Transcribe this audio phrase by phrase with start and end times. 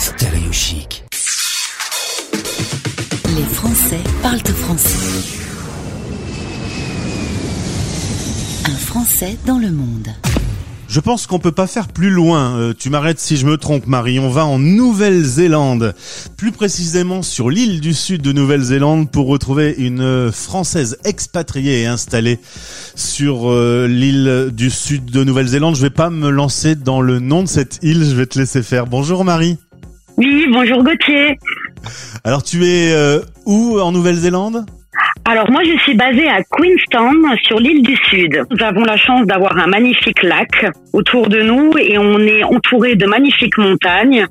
[0.00, 1.04] Stéréo chic.
[3.36, 4.98] Les Français parlent français.
[8.64, 10.08] Un Français dans le monde.
[10.88, 12.56] Je pense qu'on peut pas faire plus loin.
[12.56, 14.18] Euh, tu m'arrêtes si je me trompe, Marie.
[14.18, 15.94] On va en Nouvelle-Zélande,
[16.38, 22.38] plus précisément sur l'île du sud de Nouvelle-Zélande, pour retrouver une Française expatriée et installée
[22.94, 25.76] sur euh, l'île du sud de Nouvelle-Zélande.
[25.76, 28.02] Je vais pas me lancer dans le nom de cette île.
[28.02, 28.86] Je vais te laisser faire.
[28.86, 29.58] Bonjour, Marie.
[30.20, 31.38] Oui, bonjour Gauthier.
[32.24, 34.66] Alors, tu es euh, où en Nouvelle-Zélande?
[35.24, 38.44] Alors moi je suis basée à Queenstown sur l'île du Sud.
[38.50, 42.96] Nous avons la chance d'avoir un magnifique lac autour de nous et on est entouré
[42.96, 44.26] de magnifiques montagnes.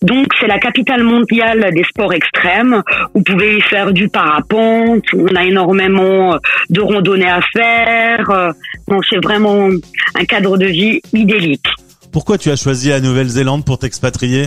[0.00, 2.82] Donc c'est la capitale mondiale des sports extrêmes.
[3.14, 6.38] Vous pouvez y faire du parapente, on a énormément
[6.70, 8.52] de randonnées à faire.
[8.88, 9.68] Donc c'est vraiment
[10.14, 11.68] un cadre de vie idyllique.
[12.10, 14.46] Pourquoi tu as choisi la Nouvelle-Zélande pour t'expatrier?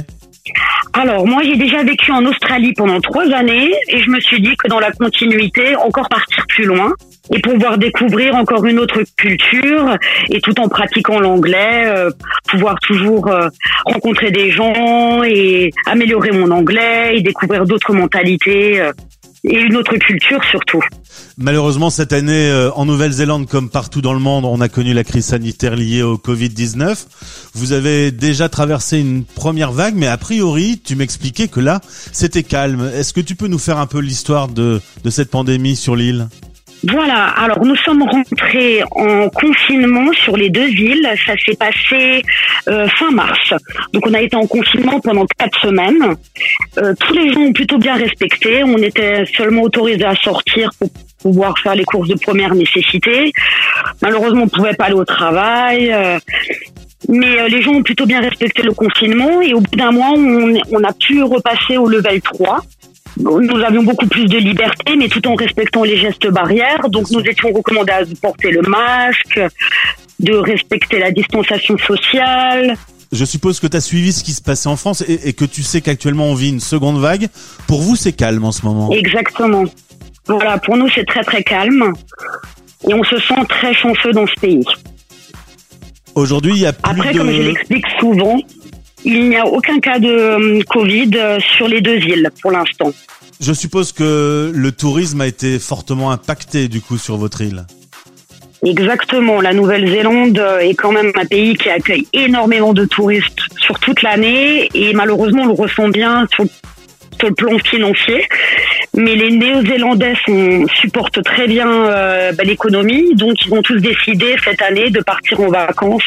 [0.94, 4.56] Alors moi j'ai déjà vécu en Australie pendant trois années et je me suis dit
[4.58, 6.94] que dans la continuité, encore partir plus loin
[7.34, 9.96] et pouvoir découvrir encore une autre culture
[10.30, 12.10] et tout en pratiquant l'anglais, euh,
[12.50, 13.50] pouvoir toujours euh,
[13.86, 18.92] rencontrer des gens et améliorer mon anglais et découvrir d'autres mentalités euh,
[19.44, 20.82] et une autre culture surtout.
[21.38, 25.04] Malheureusement, cette année, euh, en Nouvelle-Zélande, comme partout dans le monde, on a connu la
[25.04, 27.06] crise sanitaire liée au Covid-19.
[27.54, 31.80] Vous avez déjà traversé une première vague, mais a priori, tu m'expliquais que là,
[32.12, 32.92] c'était calme.
[32.94, 36.28] Est-ce que tu peux nous faire un peu l'histoire de, de cette pandémie sur l'île?
[36.84, 41.08] Voilà, alors nous sommes rentrés en confinement sur les deux îles.
[41.26, 42.24] Ça s'est passé
[42.70, 43.54] euh, fin mars.
[43.94, 46.16] Donc on a été en confinement pendant quatre semaines.
[46.78, 48.64] Euh, tous les gens ont plutôt bien respecté.
[48.64, 50.90] On était seulement autorisés à sortir pour
[51.22, 53.34] pouvoir faire les courses de première nécessité.
[54.02, 55.92] Malheureusement, on pouvait pas aller au travail.
[55.92, 56.18] euh,
[57.08, 60.12] mais euh, les gens ont plutôt bien respecté le confinement et au bout d'un mois,
[60.16, 62.62] on, on a pu repasser au level 3.
[63.20, 66.90] Nous avions beaucoup plus de liberté, mais tout en respectant les gestes barrières.
[66.90, 69.42] Donc, nous étions recommandés à porter le masque,
[70.20, 72.76] de respecter la distanciation sociale.
[73.12, 75.46] Je suppose que tu as suivi ce qui se passait en France et, et que
[75.46, 77.28] tu sais qu'actuellement on vit une seconde vague.
[77.68, 78.92] Pour vous, c'est calme en ce moment.
[78.92, 79.66] Exactement.
[80.28, 81.92] Voilà, pour nous, c'est très très calme.
[82.88, 84.64] Et on se sent très chanceux dans ce pays.
[86.16, 87.18] Aujourd'hui, il y a plus Après, de...
[87.18, 88.40] comme je l'explique souvent,
[89.06, 92.92] il n'y a aucun cas de euh, Covid euh, sur les deux îles pour l'instant.
[93.40, 97.66] Je suppose que le tourisme a été fortement impacté du coup sur votre île.
[98.66, 99.40] Exactement.
[99.40, 104.02] La Nouvelle-Zélande euh, est quand même un pays qui accueille énormément de touristes sur toute
[104.02, 106.46] l'année et malheureusement, on le ressent bien sur,
[107.18, 108.28] sur le plan financier.
[109.00, 110.16] Mais les Néo-Zélandais
[110.82, 115.40] supportent très bien euh, bah, l'économie, donc ils ont tous décidé cette année de partir
[115.40, 116.04] en vacances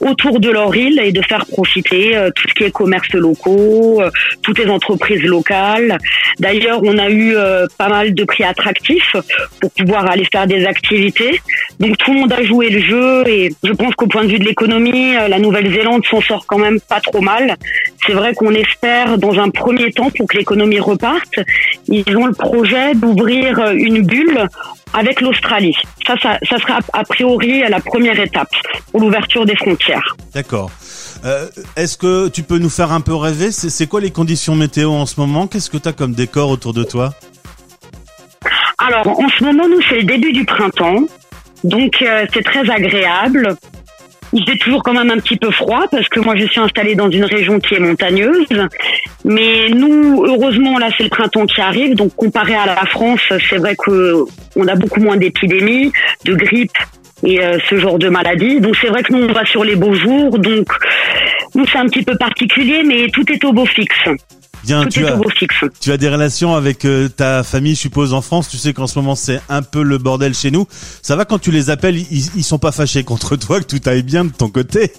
[0.00, 4.00] autour de leur île et de faire profiter euh, tout ce qui est commerce locaux,
[4.00, 4.10] euh,
[4.42, 5.98] toutes les entreprises locales.
[6.38, 9.16] D'ailleurs, on a eu euh, pas mal de prix attractifs
[9.60, 11.40] pour pouvoir aller faire des activités.
[11.78, 14.38] Donc tout le monde a joué le jeu et je pense qu'au point de vue
[14.38, 17.56] de l'économie, euh, la Nouvelle-Zélande s'en sort quand même pas trop mal.
[18.04, 21.38] C'est vrai qu'on espère dans un premier temps pour que l'économie reparte,
[21.86, 24.48] ils ont le projet d'ouvrir euh, une bulle
[24.92, 25.76] avec l'Australie.
[26.06, 28.50] Ça, ça, ça sera a priori la première étape
[28.90, 30.16] pour l'ouverture des frontières.
[30.34, 30.70] D'accord.
[31.24, 31.46] Euh,
[31.76, 33.50] Est-ce que tu peux nous faire un peu rêver?
[33.52, 35.46] C'est c'est quoi les conditions météo en ce moment?
[35.46, 37.14] Qu'est-ce que tu as comme décor autour de toi?
[38.78, 41.02] Alors, en ce moment, nous, c'est le début du printemps.
[41.64, 43.56] Donc, euh, c'est très agréable.
[44.32, 46.94] Il fait toujours quand même un petit peu froid parce que moi, je suis installée
[46.94, 48.46] dans une région qui est montagneuse.
[49.24, 51.94] Mais nous, heureusement, là, c'est le printemps qui arrive.
[51.94, 54.24] Donc, comparé à la France, c'est vrai que
[54.56, 55.92] on a beaucoup moins d'épidémies,
[56.24, 56.76] de grippe
[57.24, 58.60] et euh, ce genre de maladies.
[58.60, 60.38] Donc, c'est vrai que nous, on va sur les beaux jours.
[60.38, 60.68] Donc,
[61.54, 64.08] nous, c'est un petit peu particulier, mais tout est au beau fixe.
[64.68, 65.64] Bien, Tout tu est as, au beau fixe.
[65.80, 68.50] tu as des relations avec euh, ta famille, je suppose, en France.
[68.50, 70.66] Tu sais qu'en ce moment, c'est un peu le bordel chez nous.
[71.00, 73.80] Ça va quand tu les appelles, ils, ils sont pas fâchés contre toi, que tout
[73.88, 74.92] aille bien de ton côté?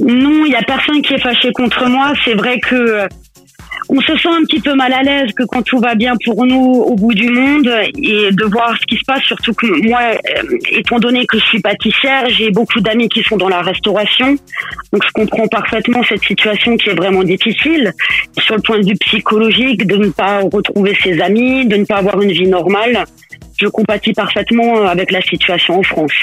[0.00, 2.12] Non, il y a personne qui est fâché contre moi.
[2.24, 3.06] C'est vrai que euh,
[3.96, 6.44] on se sent un petit peu mal à l'aise que quand tout va bien pour
[6.44, 7.66] nous au bout du monde
[7.96, 9.22] et de voir ce qui se passe.
[9.22, 13.36] Surtout que moi, euh, étant donné que je suis pâtissière, j'ai beaucoup d'amis qui sont
[13.36, 14.36] dans la restauration,
[14.92, 17.92] donc je comprends parfaitement cette situation qui est vraiment difficile
[18.38, 21.96] sur le point de vue psychologique, de ne pas retrouver ses amis, de ne pas
[21.96, 23.04] avoir une vie normale.
[23.58, 26.22] Je compatis parfaitement avec la situation en France.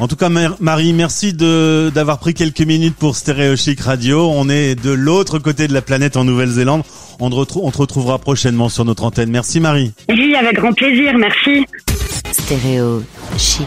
[0.00, 4.30] En tout cas, Mar- Marie, merci de d'avoir pris quelques minutes pour Stéréo Chic Radio.
[4.30, 6.82] On est de l'autre côté de la planète en Nouvelle-Zélande.
[7.20, 9.30] On, te retrou- on te retrouvera prochainement sur notre antenne.
[9.30, 9.92] Merci Marie.
[10.08, 11.12] Oui, avec grand plaisir.
[11.18, 11.66] Merci.
[12.32, 13.02] Stéréo
[13.36, 13.66] chic.